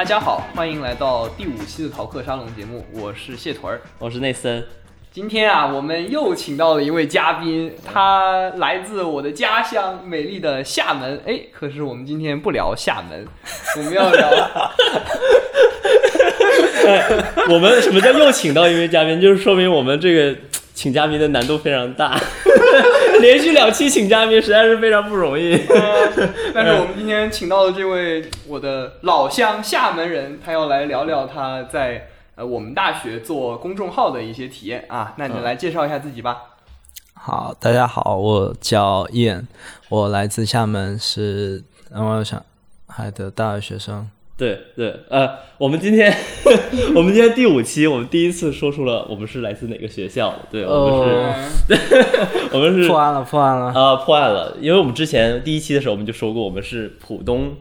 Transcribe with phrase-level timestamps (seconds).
[0.00, 3.82] 大家好，欢迎来到第五期的逃课沙龙节目，我是谢屯儿。
[3.98, 4.64] 我是内森，
[5.12, 11.20] 今天啊，我们又请到了一位嘉宾，他来自我的家乡美丽的厦门。
[11.26, 13.28] 哎，可是我们今天不聊厦门，
[13.76, 14.30] 我们要聊
[17.50, 19.20] 我们什么叫又请到一位嘉宾？
[19.20, 20.34] 就是说明我们这个
[20.72, 22.18] 请嘉宾的难度非常大，
[23.20, 25.56] 连续两期请嘉宾实在是非常不容易。
[26.54, 35.14] 但是我们今天请到的这位我的老乡厦门人，他要来聊聊他在呃我们大学做公众号的一些体验啊。
[35.16, 36.38] 那你来介绍一下自己吧。
[37.14, 39.44] 好，大家好，我叫 Ian，
[39.88, 42.42] 我来自厦门，是南华上
[42.86, 44.10] 海的大学学生。
[44.40, 46.10] 对对，呃，我们今天
[46.96, 50.38] 我们今天第五期，我们第一次说出了我们是来自哪个学校的。
[50.50, 53.66] 对，我们是， 我们是破案了，破案了。
[53.66, 57.54] 啊，破案了，因为我们之前第一期的时候我们就说过，我们是浦东，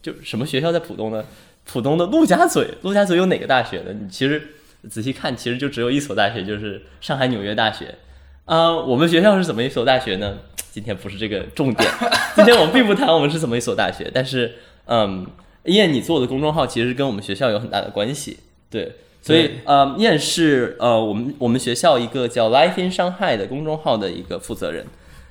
[0.00, 1.24] 就什么学校在浦东呢？
[1.66, 3.92] 浦东的陆家嘴，陆家嘴有哪个大学呢？
[4.00, 4.40] 你其实
[4.88, 7.96] 仔细看，其实就只有一所大学，就是上海纽约大学。
[8.44, 10.38] 啊、我们学校是怎么一所大学呢？
[10.70, 11.90] 今天不是这个重点，
[12.36, 14.54] 今天我们并不谈我们是怎么一所大学，但是，
[14.86, 15.26] 嗯，
[15.64, 18.38] 燕你做的公众号其实跟我们学校有很大的关系，
[18.70, 24.86] 对，所以呃，燕是呃我们我们学校一个叫 Life in Shanghai 的公众号的一个负责人，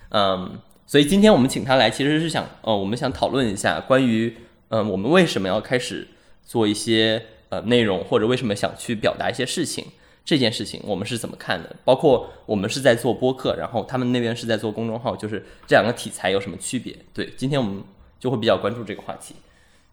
[0.10, 4.36] 嗯，所以今天我们请他来，其实是想呃我们想讨论一下关于
[4.72, 6.08] 嗯、我们为什么要开始
[6.46, 9.84] 做一些呃内容，或者为什么想去表达一些事情。
[10.24, 11.76] 这件事情我们是怎么看的？
[11.84, 16.96] 包括我们是在做播客，然后他们那边是在做公众号，就是这两个题材有什么区别？
[17.16, 17.82] 对，今天我们
[18.20, 19.34] 就会比较关注这个话题。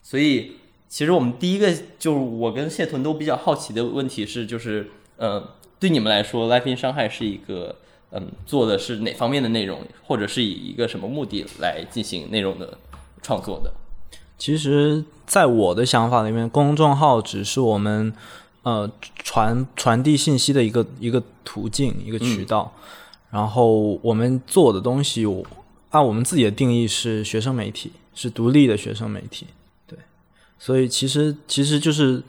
[0.09, 0.53] 所以，
[0.89, 5.43] 其实我们第一个就是我跟谢屯都比较好奇的问题是，就是呃，
[5.81, 7.75] 对你们来说，Life in 上海是一个
[8.13, 12.79] 嗯做的是哪方面的内容，或者是以一个什么目的来进行内容的
[13.21, 13.73] 创作的？
[14.39, 18.13] 其实，在我的想法里面，公众号只是我们
[18.63, 18.89] 呃
[19.25, 22.73] 传传递信息的一个一个途径、一个渠道。
[23.33, 25.45] 然后我们做的东西，我
[25.91, 29.49] 按我们自己的定义是学生媒体，是独立的学生媒体。
[30.59, 32.23] 对，所以其实其实就是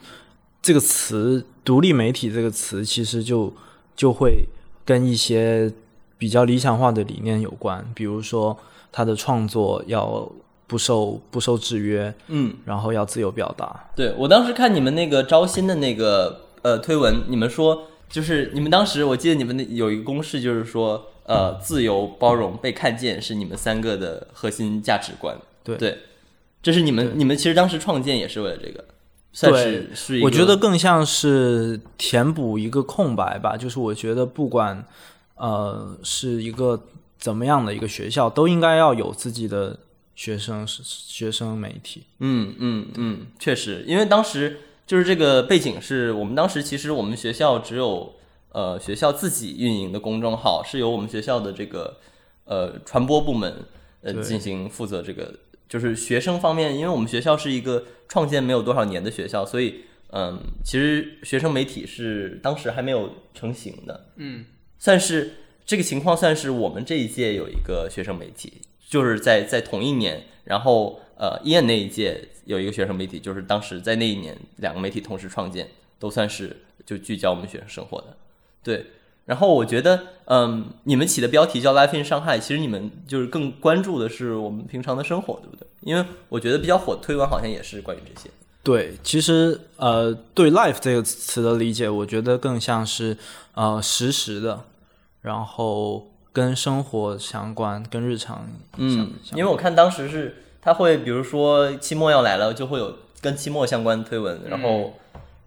[0.62, 3.54] 这个词“独立媒体”这个词，其实就
[3.96, 4.48] 就会
[4.86, 5.72] 跟一些
[6.18, 8.58] 比较理想化的理念有关，比如说
[8.92, 10.30] 他的创作要
[10.66, 13.90] 不受不受制约，嗯，然后要自由表达。
[13.96, 25.38] 对我当时看你们那个招新的那个呃推文，你们说就是你们当时我记得你们那有一个公式，就是说呃自由、包容、被看见是你们三个的核心价值观。
[25.64, 25.98] 对对，
[26.68, 28.84] 这是你们你们其实当时创建也是为了这个，
[29.32, 29.54] 算
[29.96, 34.86] 是我觉得更像是填补一个空白吧，就是我觉得不管
[35.36, 36.84] 呃是一个
[37.18, 39.80] 怎么样的一个学校，都应该要有自己的
[40.14, 42.04] 学生学生媒体。
[42.20, 48.14] 嗯嗯嗯，确实，因为当时就是这个背景是我们当时其实我们学校只有
[48.52, 51.96] 呃学校自己运营的公众号，是由我们学校的这个
[52.44, 53.64] 呃传播部门
[54.02, 55.34] 呃进行负责这个，
[55.68, 64.46] 就是学生方面，因为我们学校是一个创建没有多少年的学校，所以嗯，其实学生媒体是当时还没有成型的，嗯，
[64.78, 65.34] 算是
[65.66, 75.70] 这个情况，算是我们这一届有一个学生媒体，就是在在同一年，然后呃，伊恩那一届有一个学生媒体，就是当时在那一年两个媒体同时创建，
[76.00, 78.18] 都算是就聚焦我们学生生活的，
[78.64, 78.86] 对。
[79.28, 85.68] 然后我觉得，嗯，你们起的标题叫 “Life in 上海”，其实你们就是更关注的是我们平常的生活，对不对？
[85.82, 88.30] 因为我觉得比较火的推文好像也是关于这些。
[88.64, 93.18] 对，其实呃，对 “life” 这个词的理解，我觉得更像是
[93.54, 94.62] 呃实时的，
[95.22, 104.94] 然后跟生活相关，跟日常相嗯，因为我看当时是他会，比如说期末要来了，就会有跟期末相关的推文，然后，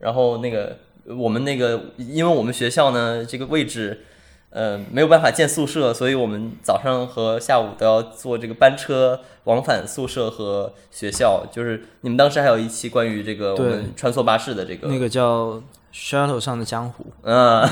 [0.00, 4.00] 然后那个我们那个，因为我们学校呢这个位置，
[4.50, 11.46] 呃，没有办法建宿舍，所以我们早上和下午都要坐这个班车往返宿舍和学校。
[11.50, 15.62] 就是你们当时还有一期关于这个我们穿梭巴士的这个那个叫
[15.92, 17.06] “shuttle 上的江湖”。
[17.22, 17.68] 嗯，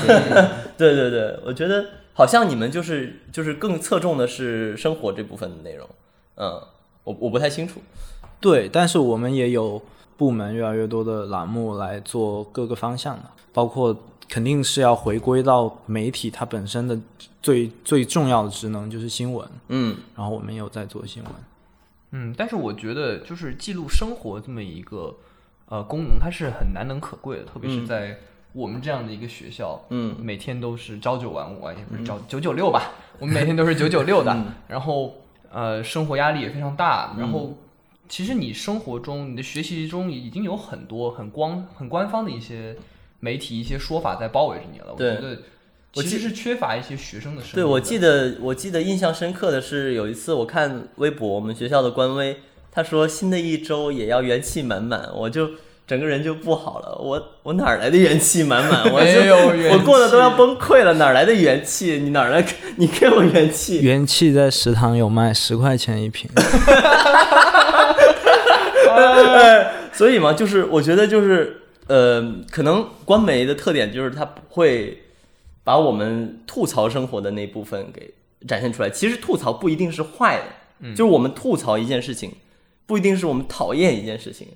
[0.77, 5.87] 对对对，我觉得好像你们就是就是更侧重的是生活这部分的内容。
[6.35, 6.61] 嗯，
[7.03, 7.81] 我我不太清楚。
[8.39, 9.81] 对，但是我们也有
[10.19, 13.23] 部门越来越多的栏目来做各个方向的，
[13.53, 13.95] 包括
[14.27, 16.99] 肯定是要回归到媒体它本身的
[17.41, 19.95] 最最重要的职能就是新闻，嗯。
[20.17, 21.31] 然后我们也有在做新闻。
[22.11, 25.15] 嗯，但是我觉得就是记录生活这么一个
[25.69, 27.87] 呃功能，它是很难能可贵的，特别是嗯。
[27.87, 28.17] 在
[28.51, 30.15] 我们这样的一个学校，嗯。
[30.19, 34.35] 每天都是朝九晚五啊，也不是朝九九六吧，我们每天都是九九六的，
[34.67, 35.13] 然后
[35.49, 37.53] 呃生活压力也非常大，然后
[38.09, 42.75] 其实你生活中、你的学习中已经有很多很光、很官方的一些
[43.19, 44.87] 媒体、一些说法在包围着你了。
[44.91, 45.37] 我觉得
[45.95, 47.61] 我其实是缺乏一些学生的声音的。
[47.61, 52.37] 对，我记得我记得印象深刻的是有一次我看微博，我们学校的官微，
[52.71, 55.51] 他说新的一周也要元气满满，我就
[55.85, 58.91] 整个人就不好了，我我哪儿来的元气满满？
[58.91, 59.35] 我没就
[59.71, 61.99] 我过得都要崩溃了，哪儿来的元气？
[61.99, 62.43] 你哪儿来？
[62.77, 63.81] 你给我元气？
[63.83, 66.27] 元气在食堂有卖，十块钱一瓶。
[69.93, 75.03] 所以嘛，就是我觉得就是呃，可能官媒的特点就是它不会
[75.63, 78.13] 把我们吐槽生活的那部分给
[78.47, 78.89] 展现出来。
[78.89, 82.33] 其实吐槽不一定是坏的，就是我们吐槽一件事情，
[82.85, 84.47] 不一定是我们讨厌一件事情，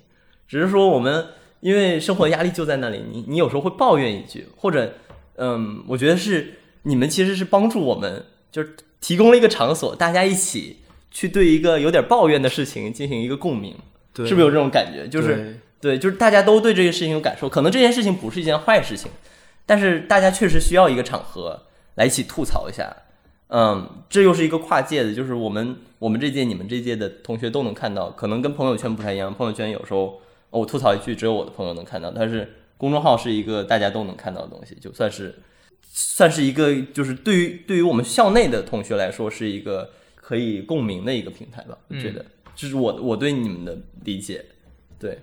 [0.46, 1.26] 只是说我们
[1.60, 4.94] 因为生活压力就在那里，你你有时候会抱怨一句，或者
[5.36, 6.54] 嗯，我觉得是
[6.84, 10.78] 你们其实是帮助我们，就是提供了一个场所，大家一起
[11.10, 13.74] 去对一个有点抱怨的事情进行一个共鸣。
[14.14, 15.06] 对，是不是有这种感觉？
[15.08, 19.10] 就是对，就是大家都对这个事情有感受，可能这件事情不是一件坏事情，
[19.66, 21.64] 但是大家确实需要一个场合
[21.96, 22.96] 来一起吐槽一下。
[23.48, 29.32] 嗯，这又是一个跨界的，就是我们我们这届、你们这届的同学都能看到，可能跟朋友圈不太一样。
[29.32, 30.20] 朋友圈有时候、
[30.50, 35.36] 哦我吐槽一句，只有我的朋友能看到，但是公众号是一个大家都能看到的东西，就算是
[35.92, 41.76] 算是一个，就是对于对于我们校内的同学来说，是一个可以共鸣的一个平台吧。
[41.88, 44.44] 我觉得，就是我我对你们的理解。
[44.98, 45.18] 对，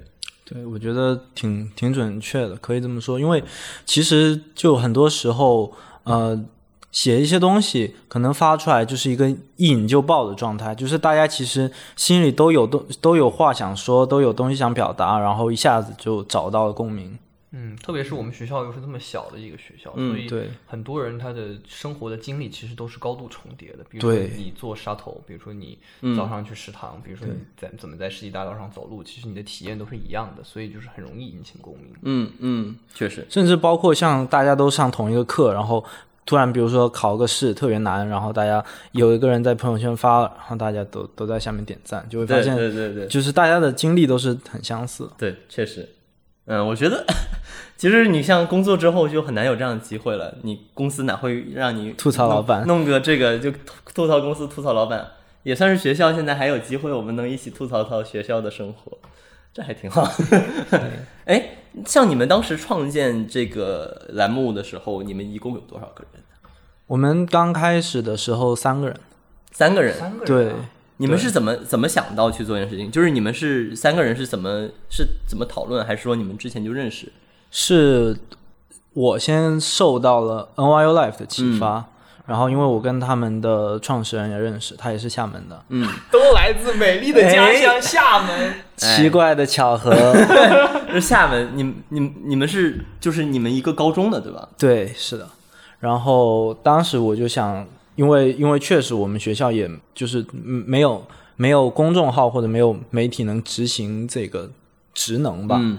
[0.45, 3.19] 对，我觉得挺挺准确的，可以这么说。
[3.19, 3.43] 因为
[3.85, 5.73] 其实就很多时候，
[6.03, 6.43] 呃，
[6.91, 17.17] 写一些东西可能发出来就是一个一引就爆的状态，就是大家其实心里都有都都有话想说，都有东西想表达，然后一下子就找到了共鸣。
[17.53, 23.83] 嗯，特别是我们学校又是这么小的一个学校，嗯所以对很多人他的生活的经历其实都是高度重叠的。
[23.89, 31.93] 比如说对你做 shuttle，比如说你嗯早上去食堂，比如说你在怎么在世纪大道上走路，其实你的体验都是一样的，所以就是很容易引起共鸣。
[32.03, 35.83] 嗯嗯，确实，甚至包括像大家都上同一个课，然后
[36.25, 38.63] 突然比如说考个试特别难，然后大家
[38.93, 45.09] 有一个人在朋友圈发，然后大家都都在下面点赞，就会发现对对对就是大家的经历都是很相似。
[45.17, 45.89] 对，确实。
[46.45, 47.05] 嗯，我觉得
[47.77, 53.57] 其实你像工作之后就很难有这样的机会了，你公司哪会让你吐槽老板弄弄个这个就吐
[53.93, 55.07] 吐槽公司、吐槽老板，
[55.43, 58.97] 也算是学校现在还有机会，我们能一起吐槽槽学校的生活，
[59.53, 60.07] 这还挺好。
[61.25, 66.21] 哎，像你们当时创建这个栏目的时候，你们一共有多少个人？
[66.87, 68.99] 我们刚开始的时候三个人，
[69.51, 69.97] 三个人。
[69.97, 70.69] 三个人、对啊，，
[71.01, 72.91] 你们是怎么怎么想到去做这件事情？
[72.91, 77.11] 就是你们是三个人是怎么是怎么讨论，还是说你们之前就认识？
[77.49, 78.15] 是
[78.93, 81.83] 我先受到了 NYU Life 的启发，嗯
[82.27, 88.29] 然后因为我跟他们的创始人也认识，他也是厦门的，嗯， 都来自美丽的家乡厦门。
[88.39, 89.91] 哎 奇怪的巧合，
[90.93, 94.47] 是厦门，你们你们你们是就是你们一个高中的对吧？
[94.57, 95.27] 对，是的。
[95.79, 97.67] 然后当时我就想，
[98.01, 101.05] 因为因为确实我们学校也就是嗯没有
[101.35, 104.49] 没有公众号或者没有媒体能执行这个
[104.93, 105.77] 职能吧，嗯。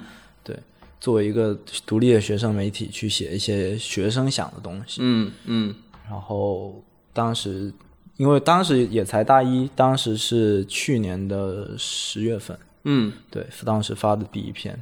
[1.01, 5.01] 作为一个独立的学生媒体去写一些学生想的东西。
[5.03, 5.75] 嗯嗯。
[6.09, 6.81] 然后
[7.13, 7.73] 当时
[8.19, 14.81] 因为当时也才大一，当时是去年的十月份，嗯，对，当时发的第一篇，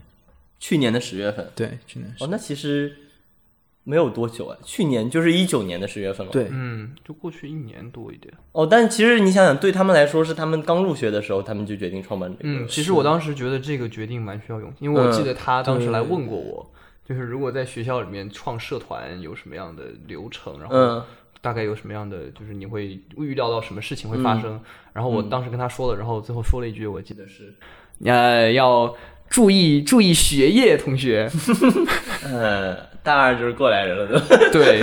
[0.58, 1.50] 去年的十月份。
[1.56, 2.94] 对，去年是哦，那其实
[3.84, 6.32] 没有多久啊，去年就是一九年的十月份了。。
[6.32, 8.32] 对，嗯，就过去一年多一点。
[8.52, 12.48] 哦，但其实你想想，对他们来说是他们刚入学的时候，他们就决定创办这个。
[12.48, 16.70] 嗯，其实我当时觉得这个决定蛮需要勇气，因为我记得他当时来问过我，
[17.04, 21.02] 就是如果在学校里面创社团有什么样的流程，然后嗯
[21.40, 24.60] 大概有什么样的，就是你会预料到什么事情会发生。
[24.92, 27.54] 然后我当时跟他说了，然后最后说了一句，我记得是，
[28.04, 28.94] 呃，要
[29.30, 31.30] 注意注意学业，同学。
[32.24, 34.20] 呃，大二就是过来人了，
[34.52, 34.80] 对？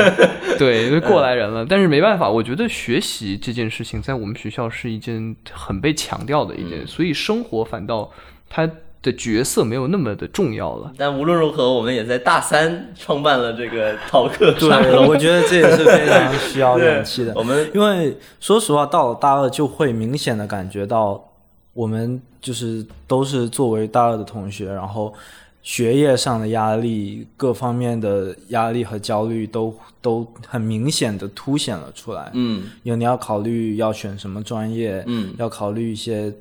[0.58, 1.64] 对对，就过来人了。
[1.70, 8.10] 但是没办法，我觉得学习这件事情在我们学校是一件很被强调的一件，所以生活反倒
[8.50, 8.68] 它
[9.04, 10.92] 的角色没有那么的重要了。
[10.98, 15.08] 但无论如何，我们也在大三创办了这个逃课沙 对，龙。
[15.08, 17.34] 我觉得这也是非常需要勇气的。
[17.36, 21.24] 我们因为说实话，到了大二就会明显的感觉到，
[21.74, 25.14] 我们就是都是作为大二的同学，然后
[25.62, 32.32] 学业上的压力、各方面的压力和焦虑都都很明显的凸显了出来。
[32.36, 36.34] 嗯因为你要考虑要选什么专业，嗯要考虑一些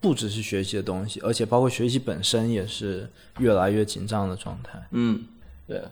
[0.00, 4.80] 不只是学习的东西，而且包括学习本身也是越来越紧张的状态。
[4.92, 5.20] 嗯，
[5.66, 5.82] 对。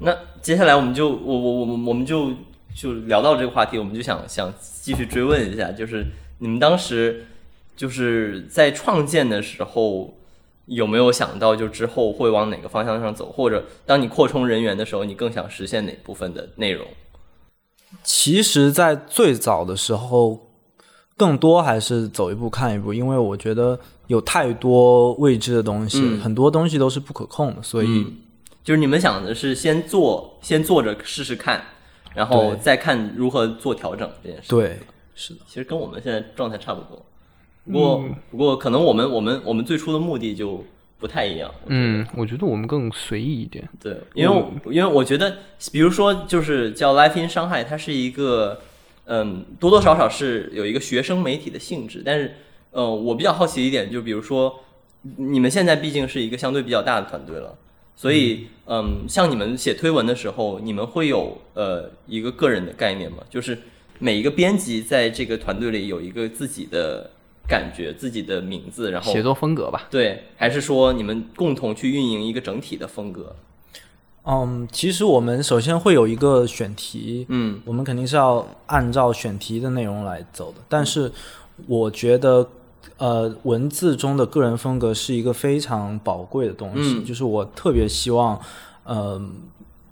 [0.00, 2.32] 那接下来我们就我我我们我们就
[2.74, 4.50] 就聊到这个话题，我们就想想
[4.80, 6.06] 继续追问一下，就是
[6.38, 7.26] 你们当时
[7.76, 10.14] 就是在创建的时候
[10.66, 16.86] 有没有想到，就之后会往哪个方向上走，或者当你扩充人员的时候，你更想实现哪部分的内容？
[18.02, 20.50] 其实，在最早的时候，
[21.16, 26.20] 更多还是走一步看一步，因为我觉得有太多未知的东西，嗯。
[26.20, 28.16] 很多东西都是不可控的，所以、嗯。
[28.64, 31.62] 就是你们想的是先做，先做着试试看，
[32.14, 34.48] 然后再看如何做调整这件事。
[34.48, 34.78] 对，
[35.16, 37.04] 是的，其实跟我们现在状态差不多，
[37.64, 40.64] 不过、不过可能我们我们我们最初的目的就
[40.98, 41.50] 不太一样。
[41.66, 43.68] 嗯，我觉得我们更随意一点。
[43.80, 45.36] 对，因为我、因为我觉得，
[45.70, 48.60] 比如说就是叫 Life in 伤害，它是一个
[49.06, 52.34] 嗯多多少少是有一个学生媒体的性质，但是
[52.70, 54.60] 呃我比较好奇一点，就比如说
[55.16, 57.56] 你们现在毕竟是一个相对比较大的团队了。
[57.94, 63.18] 所以，嗯，像你们写推文的时候，你们会有呃一个个人的概念吗？
[63.28, 63.56] 就是
[63.98, 67.10] 每一个编辑在这个团队里有一个自己的
[67.48, 73.34] 感觉、自己的名字，然后写作风格吧，对，还是说你们共同去运营一个整体的风格？
[74.24, 80.58] 嗯，其实我们首先会有一个选题，嗯我们肯定是要按照选题的内容来走的。
[80.68, 81.10] 但是
[81.66, 82.48] 我觉得，
[82.98, 88.40] 呃，文字中的个人风格是一个非常宝贵的东西，嗯就是我特别希望，
[88.84, 89.20] 呃，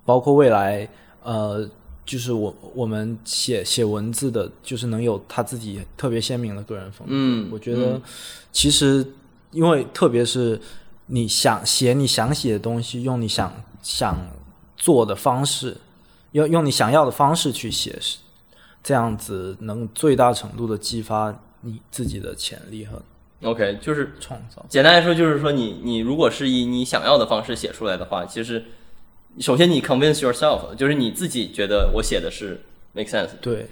[0.05, 0.87] 包括未来，
[1.23, 1.69] 呃。
[2.11, 7.13] 就是我我们写写文字的，就是能有他自己特别鲜明的个人风格。
[7.13, 8.01] 嗯我觉得
[8.51, 9.05] 其实
[9.51, 10.59] 因为特别是
[11.05, 13.49] 你想写你想写的东西，用你想
[13.81, 14.19] 想
[14.75, 15.77] 做的方式，
[16.33, 18.17] 用用你想要的方式去写，是
[18.83, 23.01] 这样子能最大程度的激发你自己的潜力和
[23.43, 24.65] OK，就是创造。
[24.67, 28.65] 简单来说，就是说你你如果是以你想要的方式写出来的话，其实
[29.39, 32.59] 首先你 convince yourself，就是你自己觉得我写的是
[32.93, 33.67] make sense，对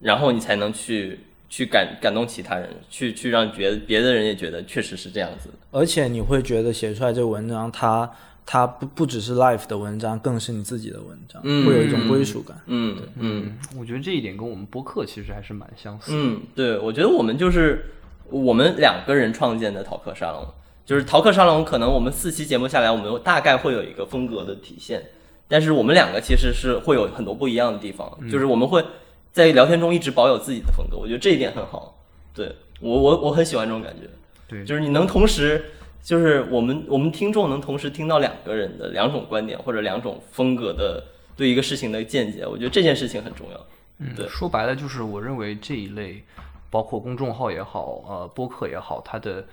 [0.00, 5.54] 然后你才能去去感感动其他人，去去让别别的人也觉得确实是这样子的。
[5.70, 8.10] 而且你会觉得写出来这个文章，它
[8.44, 12.60] 它不不只是 life 的文章，更是你自己的文章，嗯会有一种归属感。
[12.66, 16.18] 嗯嗯我觉得这一点跟我们播客其实还是蛮相似的。
[16.18, 17.86] 嗯，对，我觉得我们就是
[18.30, 20.46] 我们两个人创建的淘客沙龙，
[20.88, 25.04] 就是逃课沙龙，可能我们四期节目下来，我们大概会有一个风格的体现，
[25.46, 28.82] 但是我们两个其实是会有很多不一样的地方，就是我们会
[29.30, 31.98] 在聊天中一直保有自己的风格，我觉得这一点很好。
[32.32, 34.08] 对我我我很喜欢这种感觉，
[34.48, 35.62] 对就是你能同时。
[36.00, 41.04] 就是我们我们听众能同时听到两个人的两种观点或者两种风格的
[41.36, 43.66] 对一个事情的见解，我觉得这件事情很重要。
[43.98, 46.22] 嗯，对说白了就是我认为这一类，
[46.70, 49.44] 包括公众号也好，呃，播客也好，它的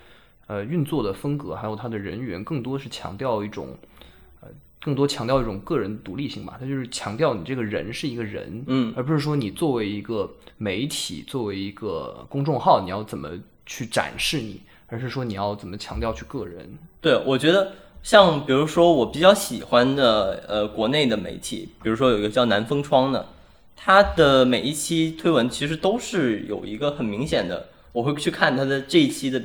[0.48, 3.78] 呃运作的风格，还有它的人员，更多是强调一种，
[4.42, 4.48] 呃，
[4.82, 6.58] 更多强调一种个人独立性吧。
[6.60, 13.30] 它就是强调你这个人是一个人，嗯而不是说你作为一个媒体，作为一个公众号，你要怎么
[13.66, 16.78] 去展示你，而是说你要怎么强调去个人。
[17.02, 17.74] 对，我觉得
[18.04, 23.28] 像比如说我比较喜欢的呃国内的媒体，比如说有一个叫南风窗的，
[23.76, 29.42] 它的每一期推文其实都是有一个很明显的，我会去看它的这一期的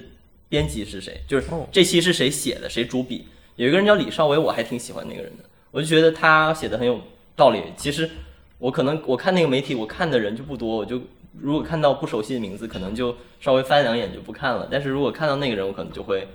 [0.50, 3.26] 编辑是谁，就是这期是谁写的，谁主笔。
[3.56, 7.00] 有一个人叫李少伟，我还挺喜欢那个人的，我就觉得他写的很有
[7.36, 7.62] 道理。
[7.76, 8.10] 其实
[8.58, 11.00] 我可能我看那个媒体，我看的人就不多，我就
[11.38, 14.68] 如果看到不熟悉的名字，可能就稍微翻两眼就不看了。
[14.70, 16.26] 但是如果看到那个人，我可能就会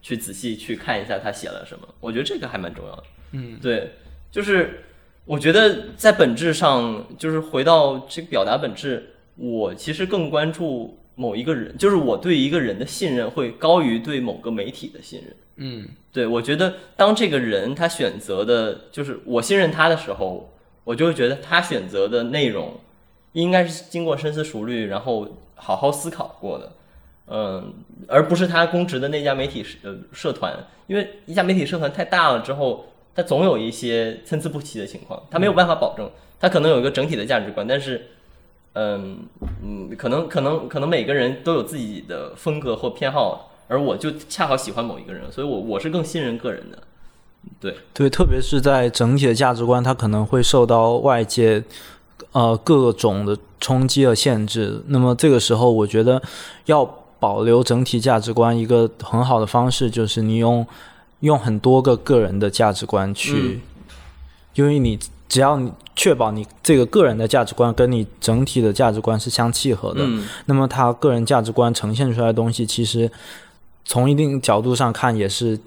[0.00, 1.88] 去仔细去看一下他写了什么。
[2.00, 3.02] 我觉得这个还蛮重要的。
[3.32, 3.90] 嗯，对，
[4.30, 4.84] 就是
[5.24, 15.36] 我觉得在本质上，就是回到这个表达本质，我其实更关注某一个人，就是我对一个人的信任会高于对某个媒体的信任。
[15.56, 20.52] 嗯对我觉得，当这个人他选择的，就是我信任他的时候，
[20.82, 22.74] 我就会觉得他选择的内容
[23.32, 26.72] 应该是经过深思熟虑，然后好好思考过的，
[27.28, 27.72] 嗯，
[28.08, 30.52] 而不是他公职的那家媒体社呃社团，
[30.88, 38.06] 因为一家媒体社团太大了之后，它总有一些参差不齐的情况，他没有办法保证，他可能有一个整体的价值观，但是。
[38.74, 39.18] 嗯
[39.62, 46.78] 嗯，可能可能可能每个人都有自己的风格或偏好，而我就恰好喜欢某一个人，所以我我是更信任个人的。
[47.60, 51.62] 对，对，特别是在整体的价值观，它可能会受到外界
[52.32, 54.82] 呃各种的冲击和限制。
[54.88, 56.20] 那么这个时候，我觉得
[56.66, 56.84] 要
[57.20, 60.66] 保留整体价值观，一个很好的方式就是你用
[61.20, 63.60] 用很多个个人的价值观去，嗯
[64.54, 73.10] 因为你只要你确保你这个个人的价值观跟你整体的价值观是相契合的，嗯那么他个人价值观呈现出来的东西，其实
[73.84, 75.58] 从一定角度上看，也是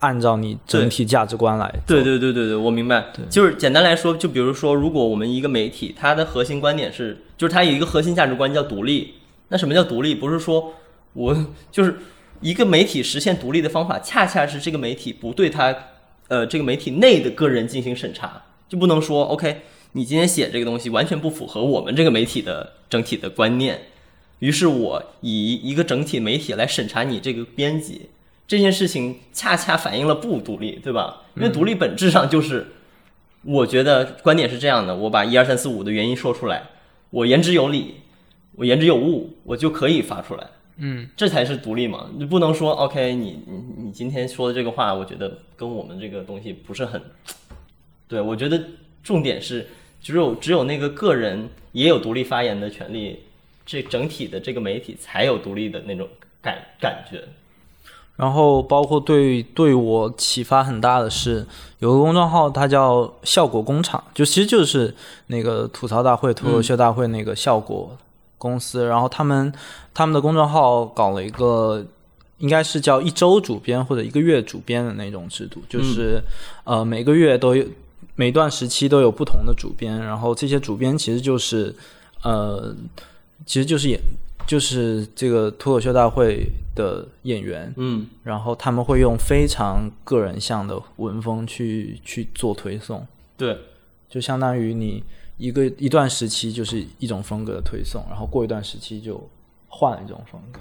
[0.00, 1.72] 按照你整体价值观来。
[1.86, 3.06] 对对对对对，我明白。
[3.28, 9.14] 就是简单来说，就比如说，如果我们一个媒体，它的核心观点是，就是它有一个核心价值观叫独立。
[9.48, 10.14] 那什么叫独立？
[10.14, 10.74] 不是说
[11.14, 11.36] 我
[11.72, 11.98] 就是
[12.40, 15.74] 一个媒体实现独立的方法，恰恰是这个媒体不对它
[16.28, 23.80] 呃这个媒体内的个人进行审查，就不能说 OK，你今天写这个东西完全不符合我们这个媒体的整体的观念，
[24.40, 28.10] 于是我以一个整体媒体来审查你这个编辑，
[28.46, 31.22] 这件事情恰恰反映了不独立，对吧？
[31.36, 32.66] 因为独立本质上就是，
[33.42, 36.64] 我觉得观点是这样的，我把一二三四五的原因说出来，
[37.10, 37.96] 我言之有理，
[38.56, 40.46] 我言之有物，我就可以发出来。
[40.80, 42.08] 嗯，这才是独立嘛！
[42.16, 47.02] 你不能说 OK，你你你今天说的这个话，我觉得跟我们这个东西不是很，
[48.08, 48.60] 对我觉得
[49.04, 49.68] 重点是
[50.02, 53.20] 只有只有那个个人也有独立发言的权利，
[53.66, 56.08] 这整体的这个媒体才有独立的那种
[56.40, 57.22] 感感觉。
[58.16, 61.46] 然后包括对对我启发很大的是，
[61.78, 64.92] 有个公众号，它叫“效果工厂”，就其实就是
[65.28, 67.96] 那个吐槽大会、脱口秀大会那个效果
[68.36, 68.86] 公司。
[68.86, 69.52] 然后他们
[69.94, 71.86] 他们的公众号搞了一个，
[72.38, 76.20] 应该是叫一周主编或者一个月主编的那种制度，就是、
[76.64, 77.64] 呃每个月都有
[78.14, 81.74] 每段时期都有不同的主编，然后这些主编其实就是
[82.22, 82.74] 呃
[83.46, 84.00] 其实就是演
[84.46, 88.06] 就是这个脱口秀大会的演员，嗯。
[88.24, 93.56] 然后他们会用非常个人向的文风去去做推送，对，
[94.08, 95.02] 就相当于你
[95.36, 99.22] 一个一段时期就是一种风格的推送，然后过一段时期就
[99.68, 100.58] 换了一种风格，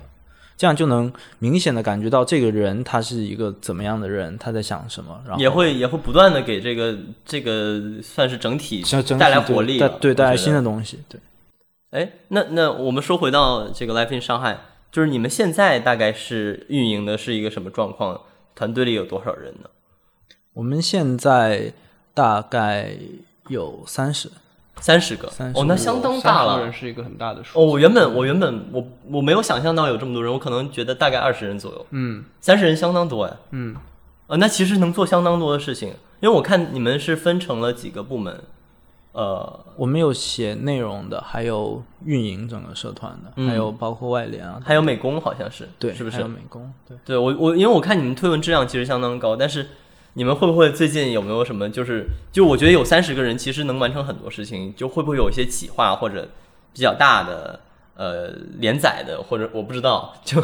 [0.57, 8.83] 这样就能明显的感觉到这个人他是一个怎么样的人，他在想什么，然后也会也会不断的给这个这个算是整体
[9.19, 11.21] 带来活力对，对带来新的东西，对。
[11.91, 14.59] 哎，那那我们说回到这个 Life in 上海，
[14.91, 18.21] 就是你们现在大概是运营的是一个什么状况？
[18.55, 19.69] 团队里有多少人呢？
[20.53, 21.71] 我们现在
[22.15, 22.97] 大概
[23.49, 24.31] 有三十，
[24.79, 26.73] 三十个，30哦，那相当大30个人了。
[26.73, 27.59] 是一个很大的数。
[27.59, 33.33] 哦，我原本我原本我我没有想象到有这么多人，我可能觉得大概二十人左右，嗯三十人相当多哎。
[33.51, 33.75] 嗯，
[34.27, 38.39] 呃，那其实能做相当多的事情，因为我看你们是分成了几个部门，
[39.13, 46.27] 呃，我们有写内容的，还有运营整个社团的，嗯还有包括外联啊，还有美工好像是，对，是不是还有？
[46.27, 46.97] 美工，对。
[47.03, 49.67] 对我我因为我看你们推文质量其实相当高，但是
[50.17, 56.27] 你们会不会最近有没有什么就是就我觉得有三十个人其实能完成很多事情，就会不会有一些企划或者
[56.73, 57.59] 比较大的
[57.95, 60.41] 呃连载的，或者我不知道，就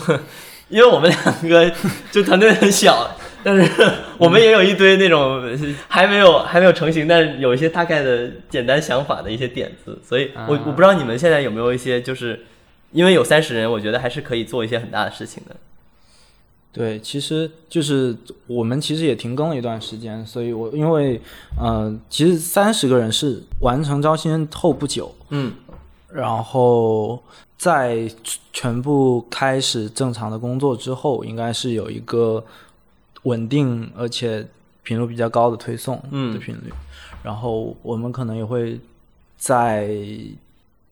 [0.70, 1.74] 因为我们两个
[2.12, 3.68] 就团队很小，但是
[4.20, 5.42] 我们也有一堆那种
[5.88, 12.46] 还没有还没有成型，但是有一些大概的简单想法的一些点子，所以我我不知道你们现在有没有一些就是
[12.92, 15.56] 因为有三十人，我觉得还是可以做一些很大的事情的。
[16.74, 21.22] 对，其实就是我们其实也停更了一段时间，所以我因为
[21.56, 25.54] 呃，其实三十个人是完成招新后不久，嗯。
[26.12, 27.22] 然后
[27.58, 28.08] 在
[28.52, 32.44] 全部开始正常的工作之后，应该是有一个
[33.24, 34.46] 稳定而且
[34.82, 36.34] 频率比较高的推送嗯。
[36.34, 36.74] 的频率，
[37.24, 38.80] 然后我们可能也会
[39.38, 39.96] 在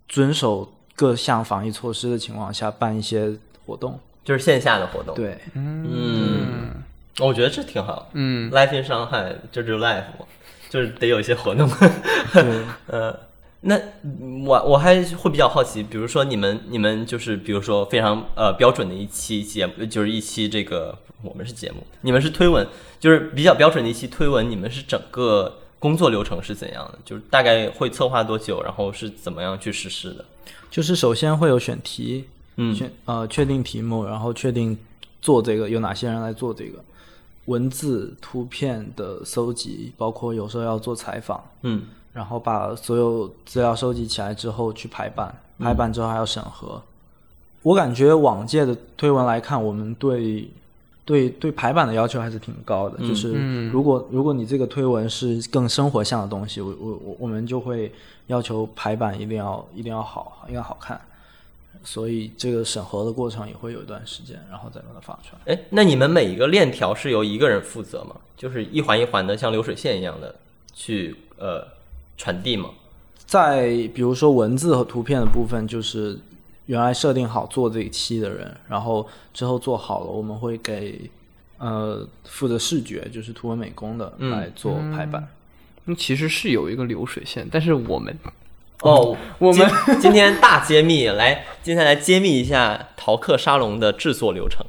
[0.08, 5.38] 遵守各项防疫措施的情况下办一些活动，就是线下的活动。，对。
[5.53, 6.84] 嗯，
[7.19, 8.10] 我觉得这挺好。
[8.13, 10.25] 嗯，Life in Shanghai 就是 life 嘛，
[10.69, 11.69] 就是得有一些活动。
[12.34, 12.43] 对
[12.88, 13.19] 呃，
[13.62, 22.65] 那嗯我我还会比较好奇，比如说你们你们就是比如说非常呃标准的一期节目，就是一期这个我们是节目，你们是推文，
[22.99, 26.99] 就是比较标准的一期推文，你们是整个工作流程是怎样的？
[27.05, 30.25] 就是大概会策划多久，然后是怎么样去实施的？
[30.71, 34.77] 就是首先会有选题，嗯确呃确定题目，然后确定
[35.21, 36.79] 做这个有哪些人来做这个
[37.45, 41.83] 文字、图片的搜集，包括有时候要做采访，嗯
[42.13, 46.81] 然后把所有资料收集起来之后去排版，排版之后还要审核。
[47.63, 50.49] 我感觉往届的推文来看，我们对
[51.05, 52.97] 对对排版的要求还是挺高的。
[53.07, 57.91] 就是如果如果你这个推文是更生活向的东西，我我我我们就会
[58.27, 60.99] 要求排版一定要一定要好，一定要好看。
[61.84, 65.54] 所以这个审核的过程也会有一段时间，然后再把它发出来。
[65.54, 68.15] 哎，那你们每一个链条是由一个人负责吗？
[68.38, 70.36] 就是一环一环的像流水线一样的
[70.74, 71.67] 去呃
[72.17, 72.70] 传递吗？
[73.26, 76.20] 在比如说文字和图片的部分，就是
[76.65, 81.10] 原来设定好做这一期的人，然后之后做好了，我们会给
[81.58, 85.28] 呃负责视觉，就是图文美工的嗯来做排版。
[85.86, 88.15] 那其实是有一个流水线，但是我们
[88.82, 94.65] 哦，我们今 今天大揭秘，来，今天来揭秘一下淘客沙龙的制作流程。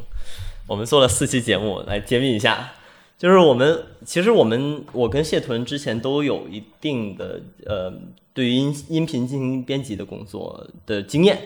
[0.67, 2.73] 我们做了四期节目，来揭秘一下，
[3.19, 7.93] 就是我们其实我们我跟谢屯之前都有一定的呃
[8.35, 11.39] 对于音音频进行编辑的工作的经验，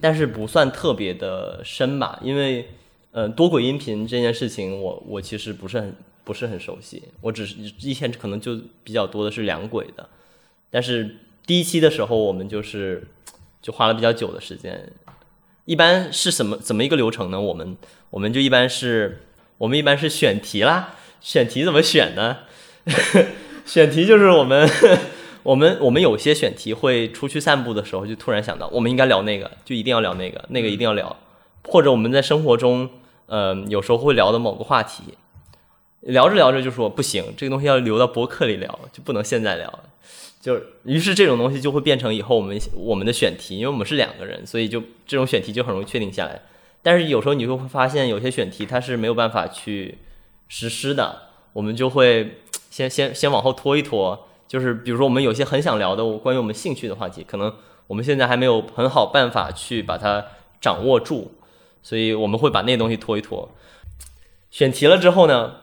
[0.00, 2.68] 但是不算特别的深吧，因为
[3.10, 10.08] 呃多轨音频这件事情我我其实不是很不是很熟悉，我只是以前可能就比较多的是两轨的，
[10.70, 13.08] 但是第一期的时候我们就是
[13.60, 14.92] 就花了比较久的时间，
[15.64, 17.40] 一般是什么怎么一个流程呢？
[17.40, 17.76] 我们
[18.10, 19.22] 我们就一般是
[19.58, 20.94] 我们一般是选题啦。
[21.20, 22.38] 选题怎么选呢？
[23.64, 24.68] 选题就是我们
[25.44, 31.16] 我们我们有些选题会出去散步的时候，就突然想到我们应该聊那个，就一定要聊那个，那个一定要聊。
[31.68, 32.90] 或者我们在生活中，
[33.26, 35.14] 嗯，有时候会聊的某个话题，
[36.00, 39.80] 聊着聊着就说不行，这个东西要留到博客里聊，就不能现在聊。
[40.42, 46.42] 就于是这种东西就会变成以后我们我们的选题，因为我们是两个人，所以就这种选题就很容易确定下来。
[46.82, 49.96] 但是有时候你会发现，有些选题它是没有办法去。
[50.54, 54.28] 实施的，我们就会先 先先往后拖一拖。
[54.46, 57.50] 就是比如说，我们有些很想聊的关于我们兴趣的话题，可能
[57.86, 60.22] 我们现在还没有很好办法去把它
[60.60, 61.32] 掌握住，
[61.82, 63.50] 所以我们会把那东西拖一拖。
[64.50, 65.54] 选题了之后呢，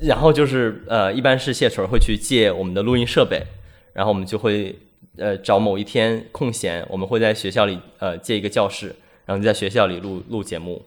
[0.00, 3.44] 然后就是呃，一般是谢纯会去借我们的录音设备，
[3.92, 4.78] 然后我们就会
[5.16, 8.94] 呃找某一天空闲，我们会在学校里呃借一个教室，
[9.26, 10.82] 然后就在学校里录录节目。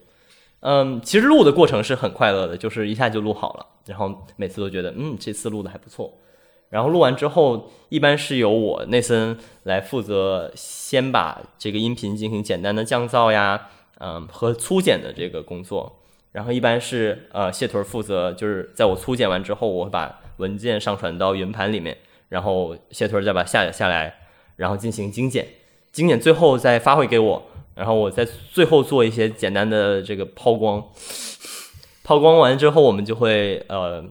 [0.60, 6.12] 嗯，其实录的过程是很快乐的，就是一下就录好了，然后每次都觉得，嗯，这次录的还不错。
[6.70, 13.68] 然后录完之后，一般是由我内森来负责先把这个音频进行简单的降噪呀，
[14.00, 16.00] 嗯，和粗剪的这个工作。
[16.32, 21.96] 然后一般是呃谢屯负责，就是在我粗剪完之后，我会把文件上传到云盘里面，
[22.28, 24.14] 然后谢屯再把下载下来，
[24.56, 25.46] 然后进行精简，
[25.92, 27.42] 精简最后再发回给我。
[27.74, 30.82] 然后我再最后做一些简单的这个抛光，
[32.02, 34.02] 抛光完之后，我们就会呃，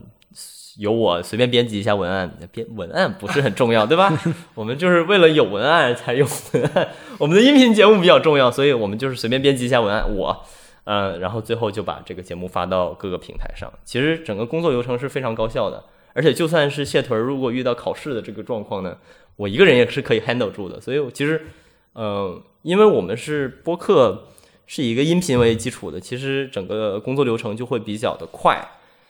[0.78, 4.16] 由我随便编辑一下文案，编文案不是很重要，对吧？
[4.54, 10.46] 我们就是为了有文案才有文案，我们的音频节目比较重要，所以我们就是随便编辑一下文案，我，
[10.84, 13.74] 嗯，然后最后就把这个节目发到各个平台上。
[13.84, 15.84] 其实整个工作流程是非常高效的，
[16.16, 18.98] 而且就算是谢屯如果遇到考试的这个状况呢，
[19.36, 21.46] 我一个人也是可以 handle 住的，所以其实，
[21.94, 22.42] 嗯。
[22.66, 24.24] 因为我们是播客，
[24.66, 28.60] 是以一个音频为基础的，其实整个工作流程就会比较的快，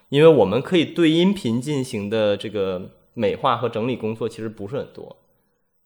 [0.10, 5.16] 因为我们可以对音频进行的这个美化和整理工作其实不是很多，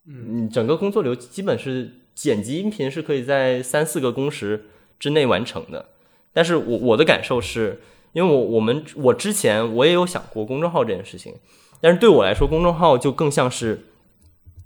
[0.08, 4.66] 嗯，整个工作流基本是剪辑音频是可以在三四个工时
[4.98, 5.90] 之内完成的，
[6.34, 7.82] 但是我我的感受是，
[8.14, 11.36] 因为我我们我之前我也有想过公众号这件事情，
[11.82, 13.86] 但是对我来说公众号就更像是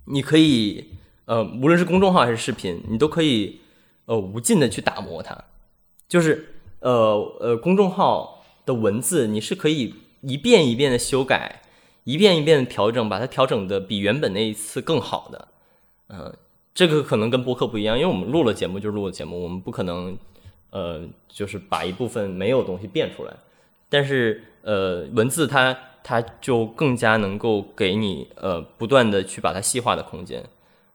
[0.06, 0.90] 你可以。
[1.26, 3.60] 呃，无论是公众号还是视频，你都可以
[4.04, 5.34] 呃无尽的去打磨它。
[6.06, 11.62] 就是呃呃，公众号的文字你是可以一遍一遍的修改，
[12.04, 15.48] 一遍一遍的调整，把它调整的比原本那一次更好的。
[16.10, 16.36] 嗯，
[16.74, 20.14] 这个可能跟播客不一样，因为我们录了节目就录了节目，我们不可能
[20.74, 23.32] 呃就是把一部分没有东西变出来。
[23.88, 30.42] 但是呃，文字它它就更加能够给你呃不断的去把它细化的空间。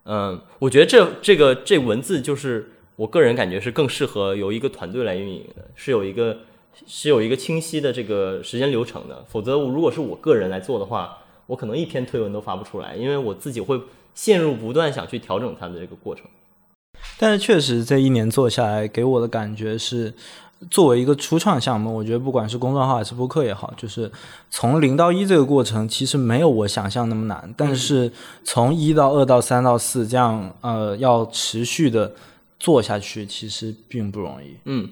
[0.04, 6.40] 嗯，我觉得这这个这文字就是我个人感觉是更适合由一个团队来运营的，是有一个
[6.86, 9.24] 是有一个清晰的这个时间流程的。
[9.30, 13.80] 否则，如果是我个人来做的话，我可能一篇推文都发不出来，因为我自己会
[14.14, 16.26] 陷入不断想去调整它的这个过程。
[17.18, 20.14] 但是，确实这一年做下来，给我的感觉是。
[20.70, 24.12] 作为一个初创项目，我觉得不管是公众号还是播客也好，就是
[24.50, 27.54] 从零到一这个过程，其实没有我想象那么难。
[27.56, 28.12] 但是
[28.44, 32.14] 从一到二到三到四这样，呃，要持续的
[32.60, 34.58] 做下去，其实并不容易。
[34.66, 34.90] 嗯，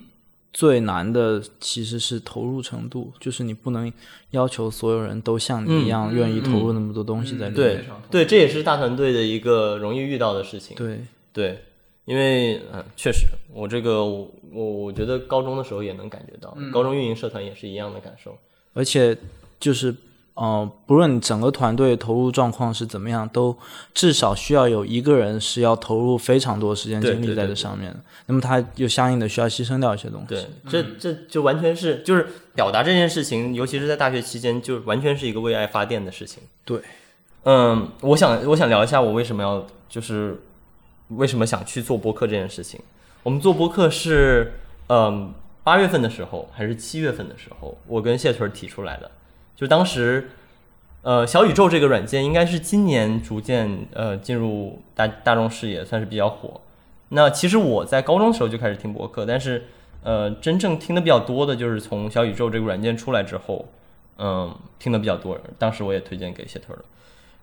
[0.53, 3.91] 最难的其实是投入程度，就是你不能
[4.29, 7.83] 要求所有人都像你一样愿意投入那么多东西在里面。
[8.09, 10.77] 对，对，这也是大团队的一个容易遇到的事情。
[10.77, 11.01] 对，
[11.33, 11.61] 对。
[12.07, 18.33] 因为嗯，确实，我这个我我觉得高中的时候也能感觉到，高中运营社团也是一样的感受。
[18.73, 19.17] 而且
[19.59, 19.93] 就是
[20.35, 23.53] 呃，不论整个团队投入状况是怎么样，都
[23.93, 27.99] 至少需要有一个人是要投入非常多时间精力在这上面的。
[28.27, 30.27] 那么他又相应的需要牺牲掉一些东西。
[30.29, 36.41] 对，这这就完全是就是表达这件事情，尤其是在大学期间，就完全是一个为爱发电的事情。
[36.63, 36.79] 对，
[37.43, 40.39] 嗯，我想我想聊一下我为什么要就是。
[41.09, 42.79] 为什么想去做播客这件事情？
[43.23, 44.53] 我们做播客是，
[44.87, 49.11] 嗯，八月份的时候还是七月份的时候，我跟谢屯提出来的。
[49.55, 50.29] 就当时，
[51.01, 56.61] 呃，小宇宙这个软件应该是今年逐渐呃进入大大众视野，算是比较火。
[57.09, 59.65] 那其实我在高中的时候就开始听播客，但是
[60.03, 63.65] 呃，真正听的比较多的就是从小宇宙这个软件出来之后，
[64.17, 66.79] 嗯，听的比较多，当时我也推荐给谢特了。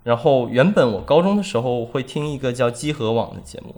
[0.05, 3.75] 然后原本我高中的时候会听一个叫机核网的节目，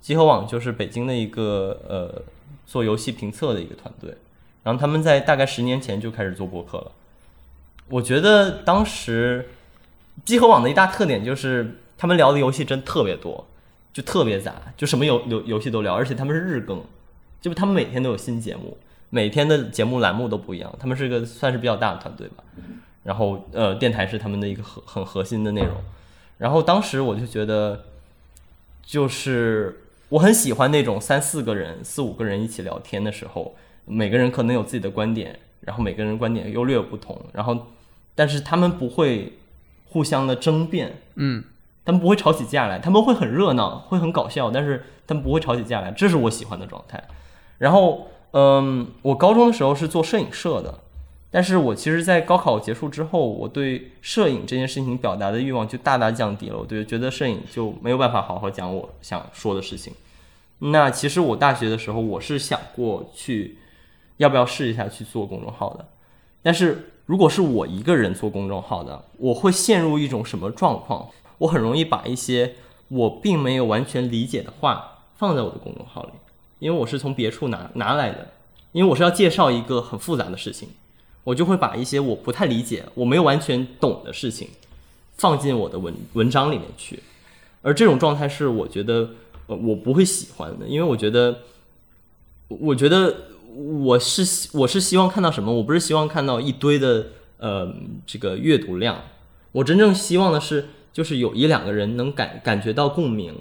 [0.00, 2.22] 机核网就是北京的一个呃
[2.64, 4.16] 做游戏评测的一个团队，
[4.62, 6.92] 然后他们在大概十年前就开始做播客了。
[7.88, 9.48] 我觉得当时
[10.24, 13.46] 机核网的一大特点就是他们聊的游戏真特别多，
[13.92, 16.82] 就特别杂，就什么游游游戏都聊，而且他们是日更，
[17.40, 18.76] 就他们每天都有新节目，
[19.10, 22.44] 每天的节目栏目都不一样，他们是个算是比较大的团队吧。
[23.06, 25.76] 然后呃，电台是他们的一个核很核心的内容。
[26.38, 27.84] 然后当时我就觉得，
[28.82, 37.68] 就是我很喜欢那种三四个人、四五个人一起聊天的时候，每个人可能有自己的观点，然后每个人观点又略有不同，然后
[38.14, 39.38] 但是他们不会
[39.86, 41.44] 互相的争辩，嗯，
[41.84, 47.02] 他们不会吵起架来，他们会很热闹，会很搞笑，但是他们不会吵起架来，这是我喜欢的状态。
[47.58, 50.80] 然后嗯，我高中的时候是做摄影社的。
[51.36, 56.56] 但是我其实，在高考结束之后，我对摄影这件事情表达的欲望就大大降低了。
[56.56, 59.92] 我对觉得摄影就没有办法好好讲我想说的事情。
[60.60, 63.58] 那其实我大学的时候，我是想过去
[64.16, 65.84] 要不要试一下去做公众号的。
[66.42, 71.06] 但是如果是我一个人做公众号的，我会陷入一种什么状况？
[71.36, 72.54] 我很容易把一些
[72.88, 76.12] 我并没有完全理解的话放在我的公众号里，
[76.60, 78.28] 因为我是从别处拿拿来的，
[78.72, 80.70] 因为我是要介绍一个很复杂的事情。
[81.26, 84.48] 我就会把一些我不太理解、我没有完全懂的事情
[85.16, 87.02] 放进我的文文章里面去，
[87.62, 89.10] 而这种状态是我觉得
[89.48, 91.40] 呃我不会喜欢的，因为我觉得，
[92.46, 93.22] 我觉得
[93.56, 95.52] 我是我是希望看到什么？
[95.52, 97.08] 我不是希望看到一堆的
[97.38, 97.74] 呃
[98.06, 99.02] 这个阅读量，
[99.50, 103.34] 我真正希望的是就是有一两个人能感感觉到共鸣，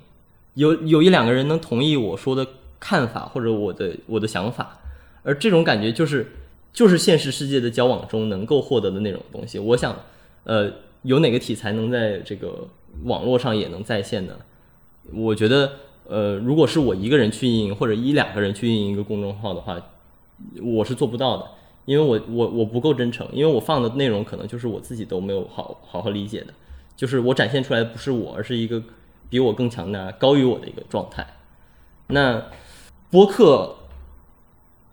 [0.56, 2.48] 有有一两个人能同意我说的
[2.80, 4.80] 看法或者我的我的想法，
[5.22, 6.32] 而这种感觉就是。
[6.76, 9.58] 就是现实世界的交往中能够获得的那种东西。
[9.58, 9.98] 我想，
[10.44, 10.70] 呃，
[11.04, 12.68] 有哪个题材能在这个
[13.06, 14.36] 网络上也能在线呢？
[15.14, 15.72] 我觉得，
[16.06, 19.82] 呃，如果是我一个人去运营，或者一两个人去运营一个公众号的话，
[20.62, 21.48] 我是做不到的，
[21.86, 26.54] 因为我我我不够真诚，因为我放的内容可能就是我自己都没有好好好理解的，
[26.98, 28.84] 就是我展现出来的不是我，而是一个
[29.30, 31.26] 比我更强大、高于我的一个状态。
[32.08, 32.44] 那
[33.10, 33.78] 播客。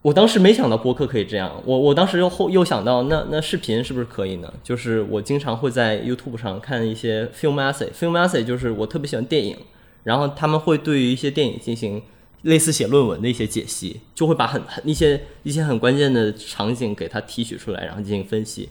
[0.03, 4.53] 我当时没想到播客可以这样，我我当时又后又想到，那那视频是不是可以呢？
[4.61, 9.57] 就是我经常会在 YouTube 上看一些 film essay，film essay 就是我特别喜欢电影，
[10.03, 12.03] 然后他们会对于一些电影进行
[12.43, 18.71] 类似写论文的一些解析，就会把很很一些一些很关键的场景给它提取出来，然后进行分析。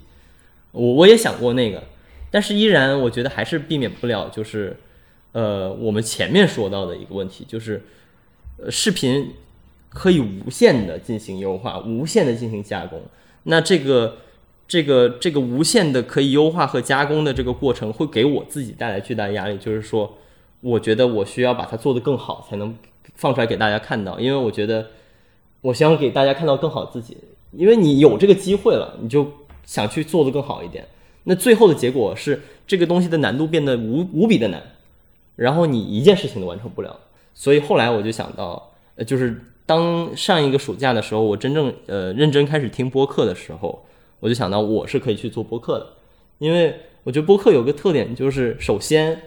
[0.73, 1.81] 我我也想过那个，
[2.29, 4.75] 但是依然我觉得还是避免不了，就是
[5.31, 7.81] 呃我们前面说到的一个问题，就是
[8.69, 9.31] 视频。
[9.93, 13.01] 可以无限的进行优化，无限的进行加工。
[13.43, 14.17] 那这个、
[14.67, 19.57] 这个、这个无限的可以优化和加工的这个过程，会给我自己带来巨大的压力。
[19.57, 20.17] 就是说，
[20.61, 22.73] 我觉得我需要把它做得更好，才能
[23.15, 24.17] 放出来给大家看到。
[24.17, 24.87] 因为我觉得，
[25.59, 27.17] 我希望给大家看到更好自己。
[27.51, 29.29] 因为你有这个机会了，你就
[29.65, 30.87] 想去做得更好一点。
[31.25, 34.63] 那最后的结果是，这个东西的难度变得无无比的难，
[35.35, 36.97] 然后你一件事情都完成不了。
[37.33, 39.41] 所以后来我就想到，呃，就是。
[39.71, 43.85] 当上一个暑假的时候，我真正呃认真开始听播客的时候，
[44.19, 45.87] 我就想到我是可以去做播客的，
[46.39, 49.21] 因为我觉得播客有个特点，就是首先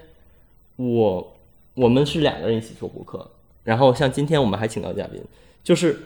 [0.77, 1.35] 我
[1.73, 3.27] 我们是两个人一起做播客，
[3.63, 5.19] 然后像今天我们还请到嘉宾，
[5.63, 5.99] 就是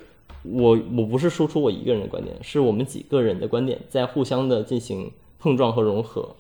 [0.45, 6.37] 我我不是输出我一个人的观点，是我们几个人的观点在互相的进行碰撞和融合。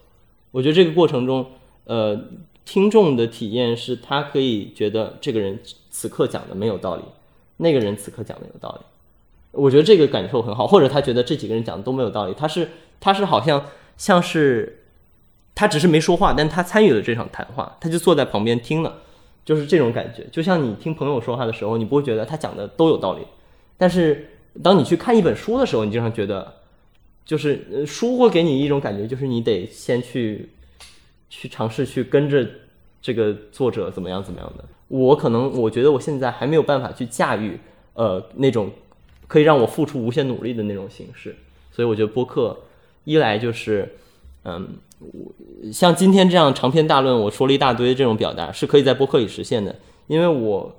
[0.52, 1.44] 我觉得这个过程中，
[1.86, 2.16] 呃，
[2.64, 5.58] 听众的体验是他可以觉得这个人
[5.90, 7.02] 此刻讲的没有道理。
[7.58, 8.86] 那个人此刻讲的有道理，
[9.52, 10.66] 我觉得这个感受很好。
[10.66, 12.68] 或者他觉得这几个人讲的都没有道理，他是
[12.98, 13.66] 他是好像
[13.96, 14.84] 像是
[15.54, 19.02] 他只是没说话，但他参与了这场谈话，他就坐在旁边听了，
[19.44, 20.24] 就是这种感觉。
[20.30, 23.26] 就像你听朋友说话的时候，你不会觉得他讲的都有道理，
[23.76, 24.30] 但是
[24.62, 26.54] 当你去看一本书的时候，你经常觉得，
[27.24, 30.50] 就是书会给你一种感觉，就是你得先去
[31.28, 32.48] 去尝试去跟着
[33.02, 34.64] 这个作者怎么样怎么样的。
[34.88, 37.60] 我可能我觉得我现在还没有办法去驾驭，
[37.92, 38.70] 呃，那种
[39.26, 41.36] 可以让我付出无限努力的那种形式，
[41.70, 42.56] 所以我觉得播客
[43.04, 43.96] 一来就是，
[44.44, 44.66] 嗯，
[45.70, 50.74] 像今天这样长篇大论，我说了一大堆这种表达是可以在播客里实现的，因为我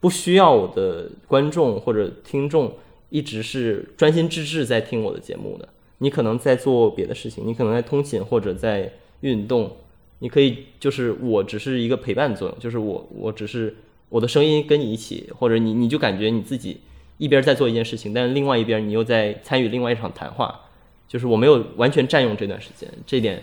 [0.00, 2.72] 不需要我的观众或者听众
[3.10, 9.70] 一直是专心致志在听我的节目的，你可能在做别的事情，你可能在通勤或者在运动。
[10.18, 13.76] 你可以就是我只是一个陪伴作用，就是我我只是
[14.08, 16.80] 我的声音跟你一起，或者你你就感觉你自己
[17.18, 20.60] 一边在做一件事情，但是另外一边你又在参与另外一场谈话，
[21.06, 23.42] 就是我没有完全占用这段时间，这点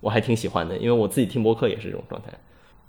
[0.00, 2.32] 我还挺喜欢的，因为我自己听播客也是这种状态。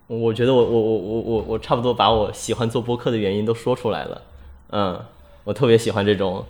[0.08, 4.22] 我觉得我我我我我我差不多把我喜欢做播客的原因都说出来了。
[4.70, 5.04] 嗯，
[5.44, 6.46] 我特别喜欢这种，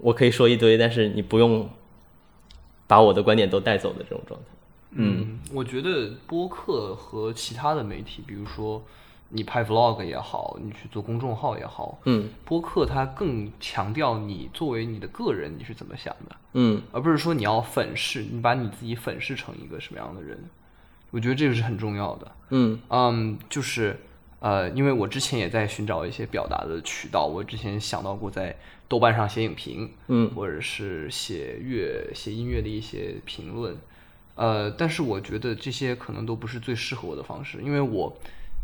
[0.00, 1.68] 我可以说一堆，但是你不用
[2.86, 4.55] 把我的观点都带走的这种状态。
[4.96, 8.82] 嗯，我觉得播客和其他的媒体，比如说
[9.28, 20.38] 你拍 vlog 也好，你去做公众号也好，嗯播客它更强调你作为你的个人你是怎么想的，嗯而不是说你要粉饰，你把你自己粉饰成一个什么样的人。
[21.10, 22.32] 我觉得这个是很重要的。
[22.50, 23.98] 嗯嗯，就是
[24.40, 28.54] 呃，因为我之前也在寻找一些表达的渠道，我之前想到过在
[28.86, 33.76] 豆瓣上写影评，嗯或者是写乐、写音乐的一些评论，
[34.36, 38.16] 呃，但是我觉得这些可能都不是最适合我的方式，因为我。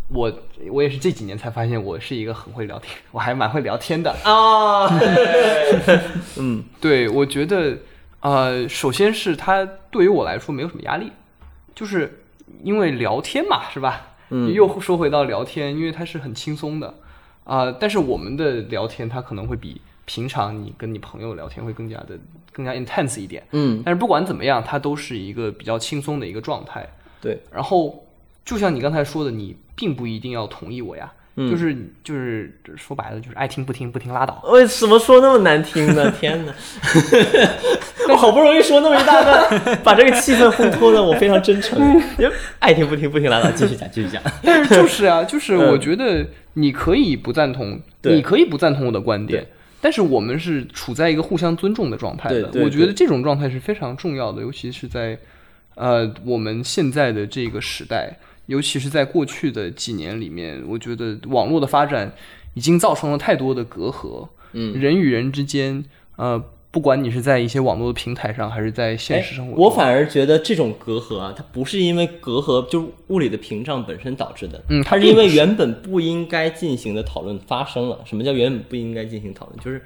[0.08, 0.30] 我
[0.70, 4.10] 我也是这几年才发现，我是一个很会聊天， 我还蛮会聊天的。
[4.24, 4.86] 啊，
[6.36, 7.78] 嗯对，我觉得，
[8.20, 11.12] 呃，首先是它对于我来说没有什么压力，
[11.74, 12.24] 就是
[12.62, 14.08] 因为聊天嘛，是吧？
[14.28, 16.92] 嗯又说回到聊天，因为它是很轻松的，
[17.44, 19.80] 啊、但是我们的聊天它可能会比
[20.14, 22.18] 平常你跟你朋友聊天会更加的
[22.52, 23.42] 更加 intense 一点。
[23.52, 26.86] 嗯，但是不管怎么样，它都是一个比较轻松的一个状态。
[27.18, 28.04] 对，然后
[28.44, 34.42] 就像你刚才说的，你并不一定要同意我呀，嗯就是就是说白了就是爱听不听，不听拉倒。
[34.52, 36.10] 为什么说那么难听呢？
[36.20, 36.52] 天哪！
[38.10, 41.80] 我好不容易说那么一大段， 把这个气氛烘托的我非常真诚。
[42.58, 44.22] 爱听不听，不听拉倒，继续讲，继续讲。
[44.42, 49.48] 但是就是啊，就是嗯我觉得你可以不赞同，对你可以不赞同我的观点对，
[49.82, 52.48] 但是我们是处在一个互相尊重的状态的。
[52.62, 55.18] 我觉得这种状态是非常重要的，尤其是在
[55.74, 58.16] 呃我们现在的这个时代，
[58.46, 62.12] 尤其是在过去的几年里面，我觉得网络的发展
[62.54, 66.40] 已经造成了太多的隔阂，嗯，人与人之间，呃，
[66.72, 78.00] 不管你是在一些网络的平台上，还是在现实生活我反而觉得这种隔阂啊，它不是因为隔阂，就是物理的屏障本身导致的，嗯它是因为原本不应该进行的讨论发生了。
[78.06, 79.58] 什么叫原本不应该进行讨论？
[79.60, 79.82] 就是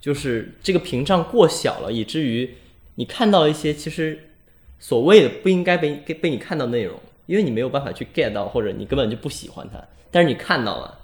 [0.00, 2.50] 就是这个屏障过小了，以至于
[2.96, 4.18] 你看到一些其实
[4.80, 9.80] 所谓的不应该被被被你看到的内容，因为你没有办法去 get 到，或者你根本就不喜欢它，
[10.10, 10.98] 但是你看到了，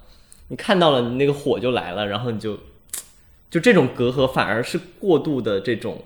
[0.49, 2.59] 你看到了，你那个火就来了，然后你就
[3.51, 6.03] 就这种隔阂反而是过度的这种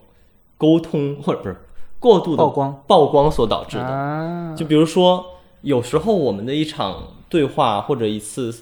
[0.58, 1.56] 沟通，或者不是
[2.00, 3.84] 过度的曝光曝光所导致的。
[3.84, 8.54] 啊，就比如说，有时候我们的一场对话或者一次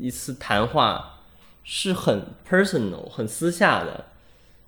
[0.00, 1.20] 一次谈话
[1.62, 4.06] 是很 personal、很私下的。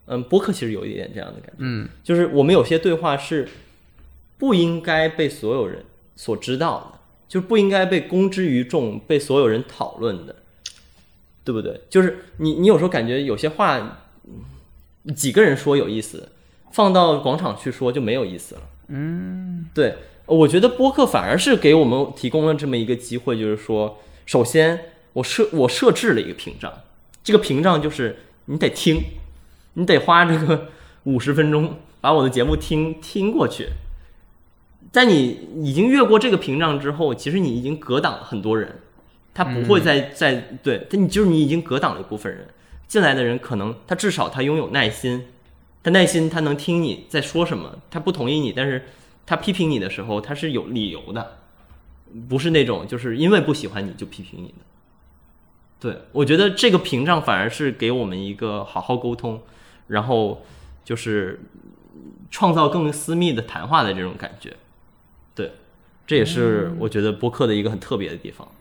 [0.09, 3.49] 嗯，播客其实有一点这样的感觉，嗯就是我们有些对话是
[4.39, 10.37] 不应该被所有人所知道的，就是不应该被公之于众、被所有人讨论的，
[11.47, 11.81] 对不对？
[11.89, 13.79] 就是你，你有时候感觉有些话，
[14.25, 16.29] 嗯几个人说有意思，
[16.73, 18.63] 放到广场去说就没有意思了。
[18.89, 19.95] 嗯对，
[20.27, 24.81] 我觉得播客反而是给我们提供了这么一个机会，就是说，首先
[25.13, 26.73] 我设我设置了一个屏障，
[27.23, 29.01] 这个屏障就是你得听，
[29.75, 30.71] 你得花这个
[31.05, 33.69] 五十分钟把我的节目听听过去。
[34.93, 38.81] 在你已经越过这个屏障之后，其实你已经隔挡了很多人，
[39.37, 42.49] 他不会再再对，他你就是你已经隔挡了一部分人，
[42.89, 45.27] 进来的人可能他至少他拥有耐心，
[45.83, 48.87] 他耐心他能听你在说什么，他不同意你，但是
[49.27, 51.37] 他批评你的时候他是有理由的，
[52.31, 54.65] 不是那种就是因为不喜欢你就批评你的。
[55.79, 59.43] 对，我觉得这个屏障反而是给我们一个好好沟通，
[59.89, 60.43] 然后
[60.83, 61.39] 就是
[62.31, 64.57] 创造更私密的谈话的这种感觉。
[65.35, 65.53] 对，
[66.07, 68.49] 这也是我觉得播客的一个很特别的地方。
[68.51, 68.56] 嗯，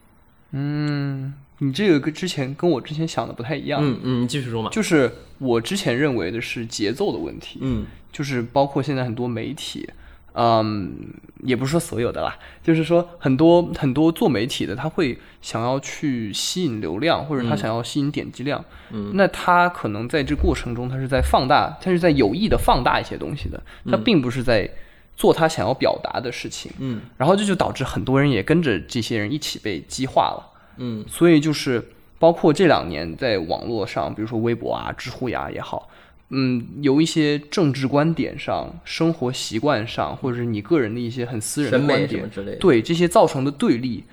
[0.51, 4.69] 你这个跟之前跟我之前想的不太一样，嗯嗯，你继续说嘛。
[4.71, 7.85] 就是我之前认为的是节奏的问题，嗯。
[8.11, 9.89] 就是包括现在很多媒体，
[10.35, 10.95] 嗯，
[11.43, 17.57] 也不是说所有的啦，就是说很多很多做媒体的，他会想要去吸引流量，或者他嗯。
[17.57, 19.11] 想要吸引点击量，嗯。
[19.15, 24.69] 那他可能在这过程中，他是在放大，他是在有意的放大一些东西的，他并不是在
[25.15, 30.51] 做他想要表达的事情，嗯然后这就导致很多人也跟着这些人一起被激化了。
[30.77, 31.81] 嗯所以就是
[32.19, 35.89] 包括这两年在网络上，比如说微博啊、知乎呀也好，
[36.29, 42.57] 嗯，有一些政治观点上、生活习惯上，或者是你个人的一些很私人的观点，之类的。
[42.57, 44.03] 对这些造成的对立，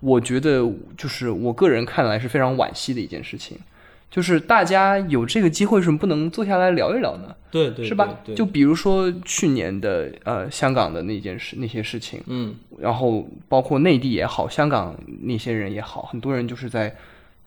[0.00, 3.58] 我觉得就是我个人看来是非常惋惜的一件事情。
[4.10, 7.34] 就是大家有这个机会，为什么不能坐下来聊一聊呢？
[7.50, 8.08] 对对是吧？
[8.34, 16.94] 就比如说去年的呃香港的那件事、那些事情，嗯然后包括内地也好，香港那些人也好，很多人就是在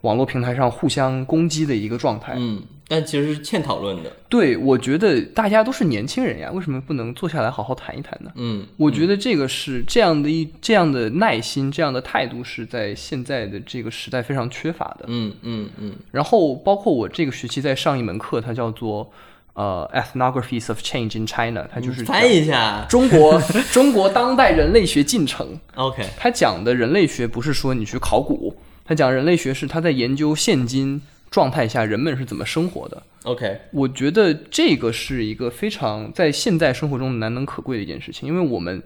[0.01, 2.33] 网络平台上互相攻击的一个状态。
[2.37, 4.11] 嗯但其实是欠讨论的。
[4.27, 8.31] 对，我觉得大家都是年轻人呀，为什么不能坐下来好好谈一谈呢？
[8.35, 15.05] 嗯，我觉得这个是这样的一这样的耐心，这样的态度是在现在的这个时代非常缺乏的。
[15.07, 19.11] 嗯嗯嗯然后包括我这个学期在上一门课，它叫做
[19.53, 22.85] 呃 Ethnographies of Change in China，它就是翻译一下。
[22.89, 23.39] 中国
[23.71, 25.59] 中国当代人类学进程。
[25.75, 30.99] OK，它讲的人类学不是说你去考古，它讲人类学是他在研究现今
[31.29, 33.03] 状态下人们是怎么生活的。
[33.23, 38.81] OK，我觉得这个是一个非常在现在生活中难能可贵的一件事情，因为我们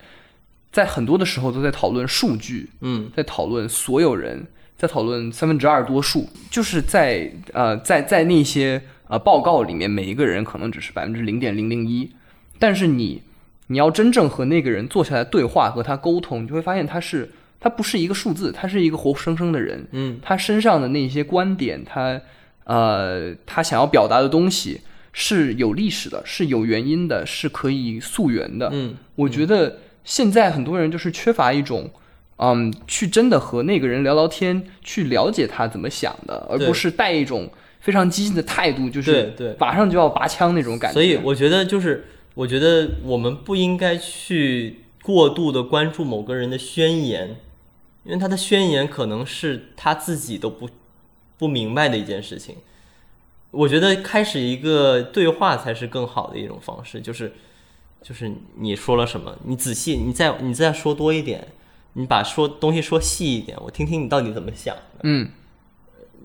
[0.71, 12.11] 在很多的时候都在讨论数据，嗯在讨论所有人，在讨论三分之二多数，就是在呃在在那些呃报告里面，每一个人可能只是百分之零点零零一，
[12.57, 13.21] 但是你
[13.67, 17.31] 你要真正和那个人坐下来对话，和他沟通，你就会发现他是
[17.63, 20.19] 他不是一个数字，他是一个活生生的人，嗯。
[20.21, 22.19] 他身上的那些观点，他
[22.65, 24.81] 呃他想要表达的东西
[25.13, 28.69] 是有历史的，是有原因的，是可以溯源的。
[28.73, 31.89] 嗯我觉得现在很多人就是缺乏一种，
[32.35, 37.49] 嗯，去真的和那个人聊聊天，去了解他怎么想的，而不是带一种
[37.79, 40.93] 非常激进的态度，就是对马上就要拔枪那种感觉。
[40.93, 47.35] 所以我觉得就是，我觉得我们不应该去过度的关注某个人的宣言，
[48.03, 50.69] 因为他的宣言可能是他自己都不
[51.37, 52.57] 不明白的一件事情。
[53.51, 57.33] 我觉得开始一个对话才是更好的一种方式，就是
[58.01, 61.47] 就是你说了什么，你仔细，你再你再说多一点，
[61.93, 64.75] 你把说东西说细一点，我听听你到底怎么想。
[65.03, 65.29] 嗯，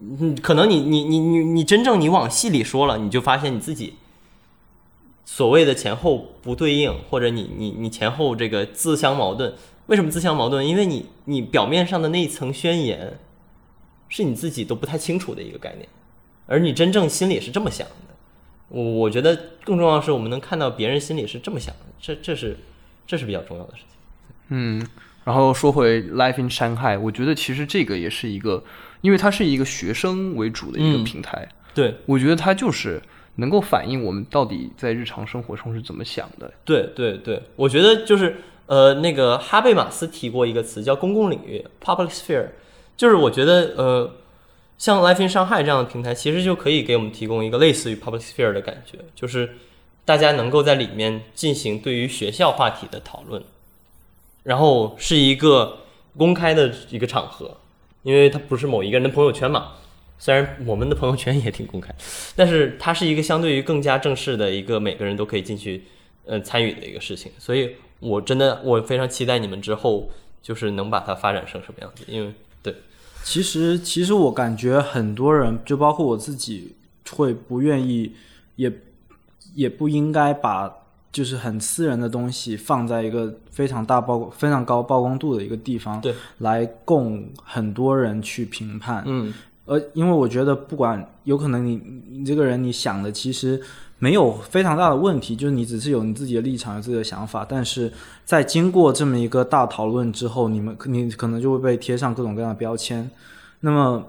[0.01, 3.95] 嗯，可能你你你你你真正你往细里说了，你就发现你自己
[5.25, 9.55] 所谓的前后不对应，或者你你你前后这个自相矛盾。
[9.89, 10.67] 为什么自相矛盾？
[10.67, 13.19] 因为你你表面上的那一层宣言，
[14.09, 15.89] 是你自己都不太清楚的一个概念，
[16.47, 18.15] 而你真正心里是这么想的。
[18.69, 19.35] 我我觉得
[19.65, 22.59] 更重要的是，我们能看到别人心里是这么想的，这这是
[23.07, 23.99] 这是比较重要的事情。
[24.51, 24.87] 嗯，
[25.25, 28.63] 然后说回 Life in Shanghai，我觉得其实这个也是一个，
[29.01, 33.03] 因为它是一个学生为主的一个嗯平台，对我觉得它就是
[33.37, 36.53] 能够反映我们到底在日常生活中是怎么想的。
[36.67, 38.37] 对对对，我觉得就是
[38.69, 42.49] 呃，那个哈贝马斯提过一个词叫公共领域 （public sphere），
[42.99, 44.13] 就是我觉得呃，
[44.77, 49.55] 像 Life in 上海这样的平台，其实就可以给我们提供一个类似于 public sphere 的感觉，就是
[50.05, 53.43] 大家能够在里面进行对于学校话题的讨论，
[54.43, 55.79] 然后是一个
[56.17, 57.57] 公开的一个场合，
[58.03, 59.73] 因为它不是某一个人的朋友圈嘛。
[60.19, 61.95] 虽然我们的朋友圈也挺公开，
[62.37, 65.85] 但是它是一个相对于更加正式的一个每个人都可以进去
[66.27, 70.09] 呃参与的一个事情，所以我真的我非常期待你们之后
[70.43, 72.75] 就是能把它发展成什么样子，因为对，
[73.23, 76.75] 其实，其实我感觉很多人，就包括我自己，
[77.11, 78.13] 会不愿意，
[78.57, 78.73] 也
[79.55, 80.73] 也不应该把
[81.11, 89.03] 就是很私人的东西放在一个非常大曝、非常高曝光度的一个地方，对，来供很多人去评判。
[89.07, 89.33] 嗯。
[89.65, 91.77] 呃，因为我觉得不管有可能你
[92.09, 93.61] 你这个人你想的其实
[93.99, 97.93] 没有非常大的问题，就是你只是有你自己的立场、有自己的想法，但是
[98.25, 103.11] 在经过这么一个大讨论之后，你们你可能就会被贴上各种各样的标签。
[103.61, 104.05] 那么，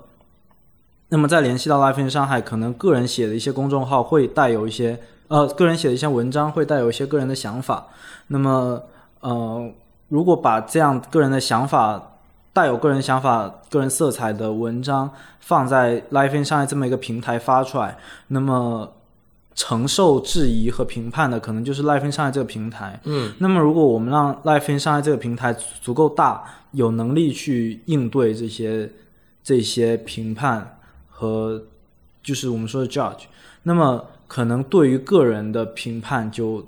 [1.09, 7.87] 那么再联系到 Life in 上海，可能个人写的一些公众号会带有一些呃，个人写的一些文章会带有一些个人的想法。
[8.27, 8.81] 那么
[9.21, 9.71] 呃，
[10.09, 12.17] 如果把这样个人的想法
[12.53, 15.09] 带有个人想法、个人色彩的文章
[15.39, 18.91] 放在 Life in 上海这么一个平台发出来，那么
[19.59, 22.97] 承受质疑和评判的可能就是 Life in 上海这个平台。
[23.03, 28.89] 嗯那么，如果我们让 Life in 上海这个平台足足够大，有能力去应对这些
[29.43, 30.79] 这些评判
[31.09, 31.61] 和
[32.23, 33.23] 就是我们说的 judge，
[33.63, 36.65] 那么可能对于个人的评判就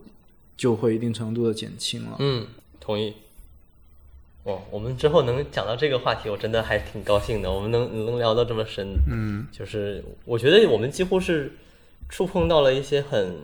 [0.57, 2.17] 就会一定程度的减轻了。
[2.19, 2.45] 嗯，
[2.81, 3.13] 同意。
[4.43, 7.49] 哇，我们之后能讲到这个话题，我真的还挺高兴的。
[7.49, 11.53] 我们能能聊到这么深，嗯，就是我觉得我们几乎是
[12.11, 13.37] 触碰到了一些很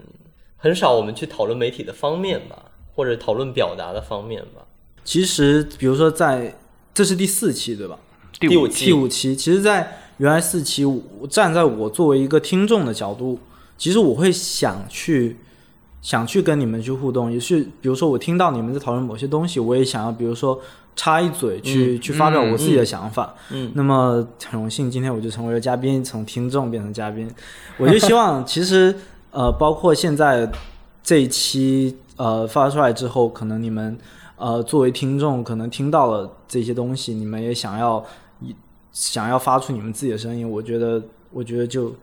[0.57, 4.67] 很少我们去讨论媒体的方面吧，或者讨论表达的方面吧。
[5.05, 6.59] 其实，比如说在
[6.93, 7.97] 这是第四期对吧？
[8.39, 13.39] 第五期第五期，其实，在原来四期，我站在我作为一个听众的角度，
[13.77, 15.37] 其实我会想去
[16.01, 20.59] 想去跟你们去互动，也是比如说我听到你们在讨论某些东西，我也想要，比如说
[20.97, 23.33] 插一嘴去、去发表我自己的想法。
[23.51, 27.31] 嗯那么很荣幸，今天我就成为了嘉宾，从听众变成嘉宾。
[27.79, 28.93] 我就希望，其实
[29.31, 30.51] 呃，包括现在
[31.01, 33.97] 这一期呃发出来之后，可能你们
[34.35, 38.03] 呃作为听众，可能听到了这些东西，你们也想要
[38.41, 38.53] 一
[38.91, 40.49] 想要发出你们自己的声音。
[40.49, 41.93] 我觉得，我觉得就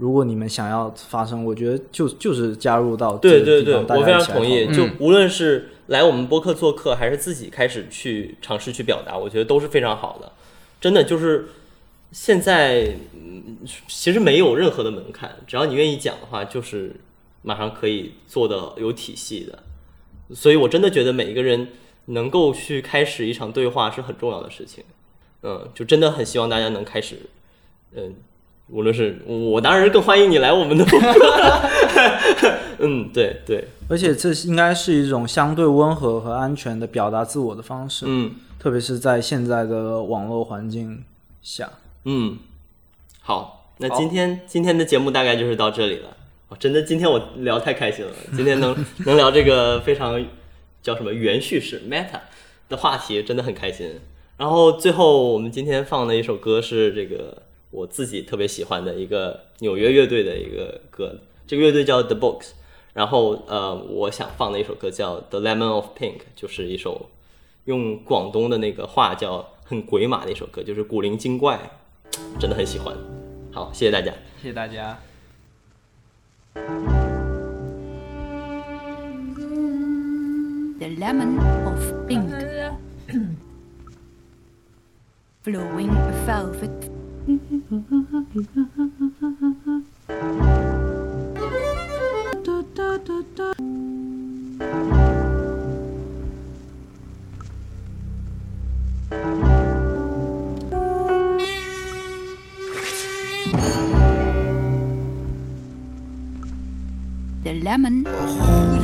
[0.00, 4.66] 如果你们想要发声，我觉得就就是加入到对对对，我非常同意。
[4.74, 10.32] 就无论是来我们播客做客，还是自己开始去尝试去表达，我觉得都是非常好的。
[10.80, 11.48] 真的就是
[12.12, 16.96] 现在，嗯，其实没有任何的门槛，只要你愿意讲的话，就是
[17.42, 19.58] 马上可以做的有体系的。
[20.34, 21.68] 所以我真的觉得每一个人
[22.06, 24.82] 能够去开始一场对话是很重要的事情。
[25.42, 27.16] 嗯，就真的很希望大家能开始，
[27.94, 28.14] 嗯，
[28.70, 31.60] 无论是我当然是更欢迎你来我们的播客。
[32.78, 38.32] 嗯，对对，而且这应该是一种相对温和和安全的表达自我的方式，嗯。
[38.60, 41.02] 特别是在现在的网络环境
[41.40, 41.66] 下。
[42.04, 42.36] 嗯，
[43.22, 46.14] 好，那今天今天的节目大概就是到这里了。
[46.50, 50.22] 哦，真的，今天我聊太开心了，今天能能聊这个非常
[50.82, 52.20] 叫什么元叙事 meta
[52.68, 53.98] 的话题，真的很开心。
[54.36, 62.50] 然后最后我们今天放的一首歌是这个我自己特别喜欢的一个纽约乐队的一个歌，这个乐队叫 The Books。
[62.92, 67.08] 然后呃，我想放的一首歌叫 The Lemon of Pink，就是一首
[67.66, 71.70] 用广东的那个话叫很鬼马的一首歌，就是古灵精怪，
[72.40, 72.96] 真的很喜欢。
[73.52, 74.12] 好，谢谢大家。
[74.42, 74.98] 谢谢大家。
[80.80, 82.28] the lemon of pink,
[85.44, 85.94] flowing
[86.26, 86.99] velvet.
[107.42, 108.79] The lemon oh,